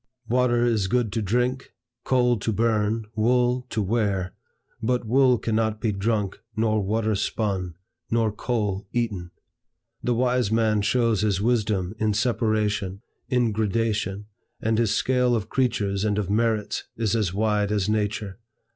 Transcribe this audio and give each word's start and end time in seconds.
Water 0.27 0.65
is 0.65 0.87
good 0.87 1.13
to 1.13 1.21
drink, 1.21 1.73
coal 2.05 2.37
to 2.39 2.51
burn, 2.51 3.05
wool 3.15 3.67
to 3.69 3.83
wear; 3.83 4.33
but 4.81 5.05
wool 5.05 5.37
cannot 5.37 5.79
be 5.79 5.91
drunk, 5.91 6.39
nor 6.55 6.81
water 6.81 7.13
spun, 7.13 7.75
nor 8.09 8.31
coal 8.31 8.87
eaten. 8.93 9.29
The 10.01 10.15
wise 10.15 10.51
man 10.51 10.81
shows 10.81 11.21
his 11.21 11.39
wisdom 11.39 11.93
in 11.99 12.15
separation, 12.15 13.03
in 13.29 13.51
gradation, 13.51 14.25
and 14.59 14.79
his 14.79 14.89
scale 14.91 15.35
of 15.35 15.49
creatures 15.49 16.03
and 16.03 16.17
of 16.17 16.31
merits 16.31 16.85
is 16.97 17.15
as 17.15 17.31
wide 17.31 17.71
as 17.71 17.87
nature. 17.87 18.39